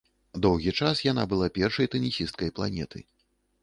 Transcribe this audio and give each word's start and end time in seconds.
Доўгі 0.45 0.73
час 0.79 1.03
яна 1.11 1.27
была 1.35 1.51
першай 1.61 1.93
тэнісісткай 1.93 2.49
планеты. 2.59 3.09